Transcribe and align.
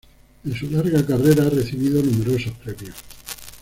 En 0.45 0.55
su 0.55 0.67
larga 0.67 1.05
carrera, 1.05 1.43
ha 1.45 1.49
recibido 1.51 2.01
numerosos 2.01 2.53
premios. 2.53 2.95